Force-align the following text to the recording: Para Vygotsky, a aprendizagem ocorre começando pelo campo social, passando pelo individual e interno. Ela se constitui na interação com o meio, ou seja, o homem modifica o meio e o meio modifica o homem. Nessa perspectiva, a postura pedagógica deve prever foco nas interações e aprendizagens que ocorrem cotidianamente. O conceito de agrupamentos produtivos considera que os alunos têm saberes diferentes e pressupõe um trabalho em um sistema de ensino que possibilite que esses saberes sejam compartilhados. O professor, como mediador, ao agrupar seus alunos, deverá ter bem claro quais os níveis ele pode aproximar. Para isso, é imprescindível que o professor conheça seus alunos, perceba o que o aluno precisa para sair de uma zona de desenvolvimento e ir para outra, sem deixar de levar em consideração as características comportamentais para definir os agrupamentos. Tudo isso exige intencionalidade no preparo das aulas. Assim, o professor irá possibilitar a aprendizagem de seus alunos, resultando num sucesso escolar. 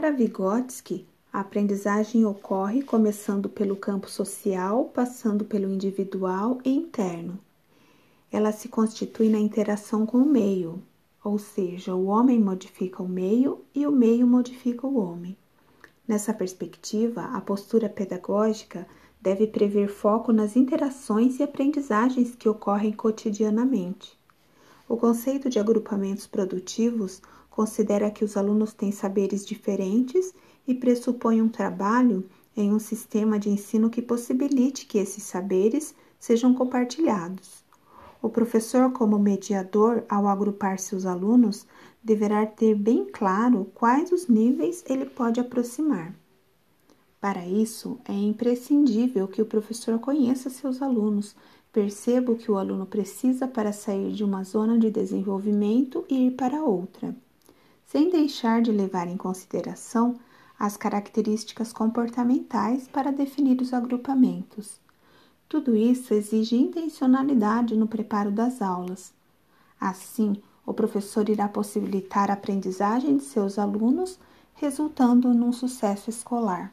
Para 0.00 0.12
Vygotsky, 0.12 1.06
a 1.30 1.40
aprendizagem 1.40 2.24
ocorre 2.24 2.82
começando 2.82 3.50
pelo 3.50 3.76
campo 3.76 4.08
social, 4.08 4.86
passando 4.86 5.44
pelo 5.44 5.70
individual 5.70 6.58
e 6.64 6.70
interno. 6.70 7.38
Ela 8.32 8.50
se 8.50 8.66
constitui 8.66 9.28
na 9.28 9.38
interação 9.38 10.06
com 10.06 10.16
o 10.16 10.24
meio, 10.24 10.82
ou 11.22 11.38
seja, 11.38 11.94
o 11.94 12.06
homem 12.06 12.40
modifica 12.40 13.02
o 13.02 13.06
meio 13.06 13.62
e 13.74 13.86
o 13.86 13.92
meio 13.92 14.26
modifica 14.26 14.86
o 14.86 14.96
homem. 14.96 15.36
Nessa 16.08 16.32
perspectiva, 16.32 17.24
a 17.24 17.40
postura 17.42 17.86
pedagógica 17.86 18.86
deve 19.20 19.46
prever 19.46 19.88
foco 19.88 20.32
nas 20.32 20.56
interações 20.56 21.38
e 21.38 21.42
aprendizagens 21.42 22.34
que 22.34 22.48
ocorrem 22.48 22.92
cotidianamente. 22.92 24.18
O 24.88 24.96
conceito 24.96 25.50
de 25.50 25.58
agrupamentos 25.58 26.26
produtivos 26.26 27.20
considera 27.50 28.10
que 28.10 28.24
os 28.24 28.36
alunos 28.36 28.72
têm 28.72 28.92
saberes 28.92 29.44
diferentes 29.44 30.32
e 30.66 30.74
pressupõe 30.74 31.42
um 31.42 31.48
trabalho 31.48 32.24
em 32.56 32.72
um 32.72 32.78
sistema 32.78 33.38
de 33.38 33.50
ensino 33.50 33.90
que 33.90 34.00
possibilite 34.00 34.86
que 34.86 34.98
esses 34.98 35.24
saberes 35.24 35.94
sejam 36.18 36.54
compartilhados. 36.54 37.64
O 38.22 38.28
professor, 38.28 38.92
como 38.92 39.18
mediador, 39.18 40.04
ao 40.08 40.28
agrupar 40.28 40.78
seus 40.78 41.06
alunos, 41.06 41.66
deverá 42.02 42.46
ter 42.46 42.74
bem 42.74 43.06
claro 43.06 43.70
quais 43.74 44.12
os 44.12 44.28
níveis 44.28 44.84
ele 44.88 45.06
pode 45.06 45.40
aproximar. 45.40 46.14
Para 47.20 47.46
isso, 47.46 47.98
é 48.06 48.12
imprescindível 48.12 49.28
que 49.28 49.42
o 49.42 49.46
professor 49.46 49.98
conheça 49.98 50.48
seus 50.48 50.80
alunos, 50.80 51.36
perceba 51.72 52.32
o 52.32 52.36
que 52.36 52.50
o 52.50 52.58
aluno 52.58 52.86
precisa 52.86 53.46
para 53.46 53.72
sair 53.72 54.12
de 54.12 54.24
uma 54.24 54.42
zona 54.42 54.78
de 54.78 54.90
desenvolvimento 54.90 56.04
e 56.08 56.26
ir 56.26 56.30
para 56.32 56.62
outra, 56.62 57.14
sem 57.90 58.08
deixar 58.08 58.62
de 58.62 58.70
levar 58.70 59.08
em 59.08 59.16
consideração 59.16 60.14
as 60.56 60.76
características 60.76 61.72
comportamentais 61.72 62.86
para 62.86 63.10
definir 63.10 63.60
os 63.60 63.74
agrupamentos. 63.74 64.80
Tudo 65.48 65.74
isso 65.74 66.14
exige 66.14 66.54
intencionalidade 66.54 67.74
no 67.74 67.88
preparo 67.88 68.30
das 68.30 68.62
aulas. 68.62 69.12
Assim, 69.80 70.40
o 70.64 70.72
professor 70.72 71.28
irá 71.28 71.48
possibilitar 71.48 72.30
a 72.30 72.34
aprendizagem 72.34 73.16
de 73.16 73.24
seus 73.24 73.58
alunos, 73.58 74.20
resultando 74.54 75.34
num 75.34 75.52
sucesso 75.52 76.08
escolar. 76.08 76.72